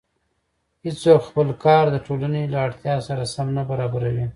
هېڅوک 0.85 1.21
خپل 1.29 1.47
کار 1.63 1.85
د 1.91 1.97
ټولنې 2.05 2.43
له 2.53 2.57
اړتیا 2.65 2.95
سره 3.07 3.23
سم 3.33 3.47
نه 3.57 3.63
برابروي 3.69 4.25